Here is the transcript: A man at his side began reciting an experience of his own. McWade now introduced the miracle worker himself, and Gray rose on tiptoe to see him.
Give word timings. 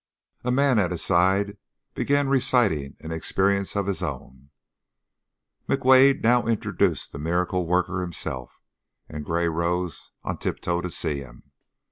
A 0.43 0.51
man 0.51 0.79
at 0.79 0.89
his 0.89 1.03
side 1.05 1.57
began 1.93 2.27
reciting 2.27 2.95
an 3.01 3.11
experience 3.11 3.75
of 3.75 3.85
his 3.85 4.01
own. 4.01 4.49
McWade 5.69 6.23
now 6.23 6.43
introduced 6.47 7.11
the 7.11 7.19
miracle 7.19 7.67
worker 7.67 8.01
himself, 8.01 8.59
and 9.07 9.23
Gray 9.23 9.47
rose 9.47 10.09
on 10.23 10.39
tiptoe 10.39 10.81
to 10.81 10.89
see 10.89 11.19
him. 11.19 11.51